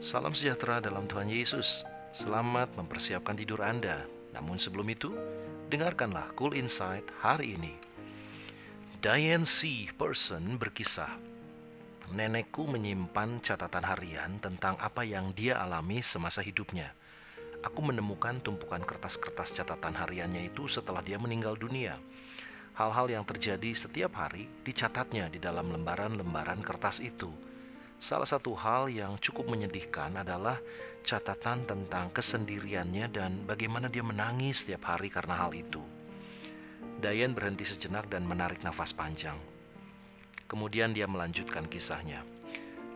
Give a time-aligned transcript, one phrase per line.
[0.00, 1.84] Salam sejahtera dalam Tuhan Yesus.
[2.16, 4.08] Selamat mempersiapkan tidur Anda.
[4.32, 5.12] Namun sebelum itu,
[5.68, 7.76] dengarkanlah Cool Insight hari ini.
[9.04, 9.92] Diane C.
[9.92, 11.20] Person berkisah,
[12.16, 16.96] Nenekku menyimpan catatan harian tentang apa yang dia alami semasa hidupnya.
[17.60, 22.00] Aku menemukan tumpukan kertas-kertas catatan hariannya itu setelah dia meninggal dunia.
[22.72, 27.49] Hal-hal yang terjadi setiap hari dicatatnya di dalam lembaran-lembaran kertas itu.
[28.00, 30.56] Salah satu hal yang cukup menyedihkan adalah
[31.04, 35.84] catatan tentang kesendiriannya dan bagaimana dia menangis setiap hari karena hal itu.
[37.04, 39.36] Dayan berhenti sejenak dan menarik nafas panjang.
[40.48, 42.24] Kemudian dia melanjutkan kisahnya.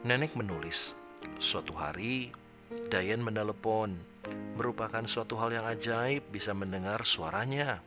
[0.09, 0.96] Nenek menulis,
[1.36, 2.32] suatu hari
[2.88, 3.95] Dayan menelepon,
[4.56, 7.78] merupakan suatu hal yang ajaib bisa mendengar suaranya.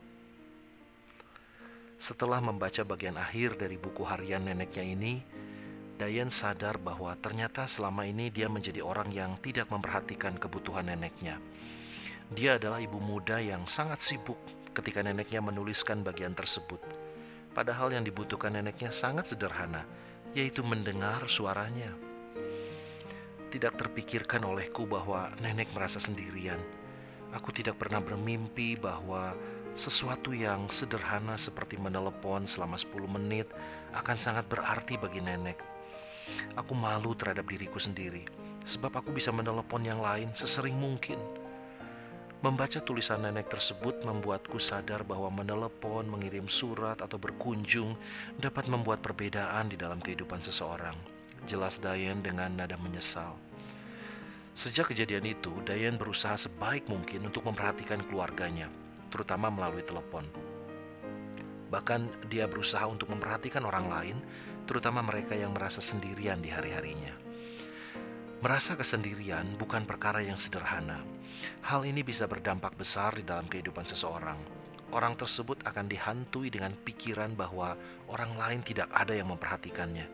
[1.98, 5.20] Setelah membaca bagian akhir dari buku harian neneknya ini,
[5.98, 11.42] Dayan sadar bahwa ternyata selama ini dia menjadi orang yang tidak memperhatikan kebutuhan neneknya.
[12.30, 14.38] Dia adalah ibu muda yang sangat sibuk
[14.70, 16.78] ketika neneknya menuliskan bagian tersebut.
[17.50, 19.82] Padahal yang dibutuhkan neneknya sangat sederhana,
[20.38, 21.90] yaitu mendengar suaranya.
[23.50, 26.62] Tidak terpikirkan olehku bahwa nenek merasa sendirian.
[27.34, 29.34] Aku tidak pernah bermimpi bahwa
[29.74, 33.50] sesuatu yang sederhana seperti menelepon selama 10 menit
[33.98, 35.77] akan sangat berarti bagi nenek.
[36.56, 38.26] Aku malu terhadap diriku sendiri,
[38.66, 41.18] sebab aku bisa menelepon yang lain sesering mungkin.
[42.38, 47.98] Membaca tulisan nenek tersebut membuatku sadar bahwa menelepon, mengirim surat, atau berkunjung
[48.38, 50.94] dapat membuat perbedaan di dalam kehidupan seseorang.
[51.50, 53.34] Jelas Dayan dengan nada menyesal.
[54.54, 58.70] Sejak kejadian itu, Dayan berusaha sebaik mungkin untuk memperhatikan keluarganya,
[59.10, 60.22] terutama melalui telepon.
[61.74, 64.16] Bahkan dia berusaha untuk memperhatikan orang lain
[64.68, 67.16] terutama mereka yang merasa sendirian di hari-harinya.
[68.44, 71.00] Merasa kesendirian bukan perkara yang sederhana.
[71.64, 74.36] Hal ini bisa berdampak besar di dalam kehidupan seseorang.
[74.92, 77.74] Orang tersebut akan dihantui dengan pikiran bahwa
[78.12, 80.06] orang lain tidak ada yang memperhatikannya.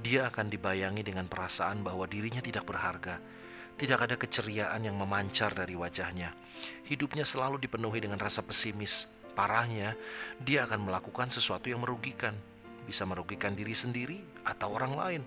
[0.00, 3.20] Dia akan dibayangi dengan perasaan bahwa dirinya tidak berharga.
[3.76, 6.32] Tidak ada keceriaan yang memancar dari wajahnya.
[6.88, 9.08] Hidupnya selalu dipenuhi dengan rasa pesimis.
[9.32, 9.94] Parahnya,
[10.42, 12.36] dia akan melakukan sesuatu yang merugikan,
[12.84, 15.22] bisa merugikan diri sendiri atau orang lain.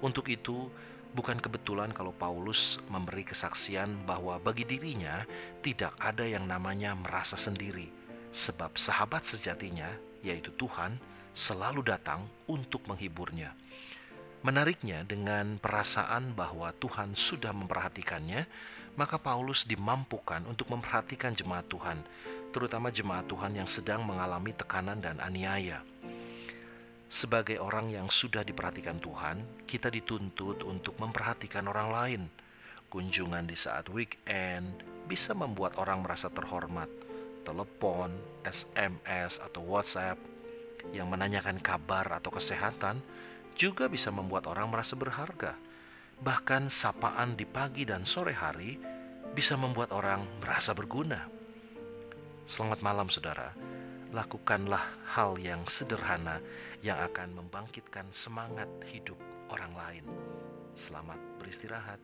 [0.00, 0.70] Untuk itu,
[1.12, 5.26] bukan kebetulan kalau Paulus memberi kesaksian bahwa bagi dirinya
[5.60, 7.90] tidak ada yang namanya merasa sendiri,
[8.30, 9.90] sebab sahabat sejatinya,
[10.22, 10.96] yaitu Tuhan,
[11.34, 13.54] selalu datang untuk menghiburnya.
[14.40, 18.48] Menariknya, dengan perasaan bahwa Tuhan sudah memperhatikannya,
[18.96, 22.00] maka Paulus dimampukan untuk memperhatikan jemaat Tuhan,
[22.50, 25.84] terutama jemaat Tuhan yang sedang mengalami tekanan dan aniaya.
[27.10, 32.22] Sebagai orang yang sudah diperhatikan Tuhan, kita dituntut untuk memperhatikan orang lain.
[32.86, 34.78] Kunjungan di saat weekend
[35.10, 36.86] bisa membuat orang merasa terhormat.
[37.42, 38.14] Telepon,
[38.46, 40.22] SMS, atau WhatsApp
[40.94, 43.02] yang menanyakan kabar atau kesehatan
[43.58, 45.58] juga bisa membuat orang merasa berharga.
[46.22, 48.78] Bahkan sapaan di pagi dan sore hari
[49.34, 51.26] bisa membuat orang merasa berguna.
[52.46, 53.79] Selamat malam, saudara
[54.10, 56.42] lakukanlah hal yang sederhana
[56.82, 59.18] yang akan membangkitkan semangat hidup
[59.50, 60.04] orang lain.
[60.74, 62.02] Selamat beristirahat.